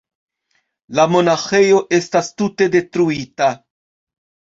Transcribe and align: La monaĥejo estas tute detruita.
La 0.99 1.05
monaĥejo 1.17 1.83
estas 1.99 2.35
tute 2.43 2.71
detruita. 2.79 3.55